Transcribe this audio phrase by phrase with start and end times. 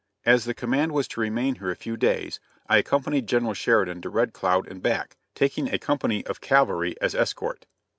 [0.25, 4.09] As the command was to remain here a few days, I accompanied General Sheridan to
[4.09, 7.67] Red Cloud and back, taking a company of cavalry as escort.